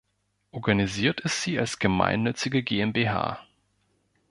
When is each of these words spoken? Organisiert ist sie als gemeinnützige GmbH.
Organisiert 0.49 1.21
ist 1.21 1.43
sie 1.43 1.59
als 1.59 1.77
gemeinnützige 1.77 2.63
GmbH. 2.63 3.39